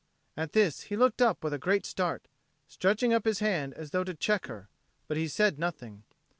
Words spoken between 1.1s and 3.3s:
up with a great start, stretching up